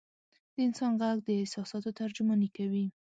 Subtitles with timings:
[0.53, 2.85] د انسان ږغ د احساساتو ترجماني کوي.